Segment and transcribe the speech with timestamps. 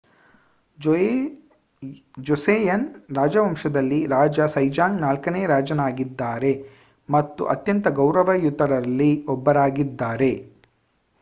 [2.19, 6.53] ಜೋಸೆಯನ್ ರಾಜವಂಶದಲ್ಲಿ ರಾಜ ಸೆಜಾಂಗ್ ನಾಲ್ಕನೇ ರಾಜನಾಗಿದ್ದಾರೆ
[7.09, 10.31] ಮತ್ತು ಅತ್ಯಂತ ಗೌರವಯುತರಲ್ಲಿ ಒಬ್ಬರಾಗಿದ್ದಾರೆ